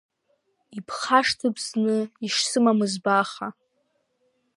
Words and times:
Ибхашҭып 0.77 1.55
зны 1.65 1.95
ишсымамыз 2.25 2.93
баха. 3.03 3.47